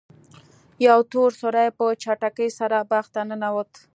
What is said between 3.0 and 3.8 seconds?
ته ننوت.